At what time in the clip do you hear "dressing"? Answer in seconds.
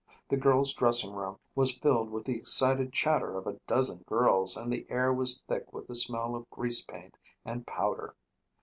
0.73-1.13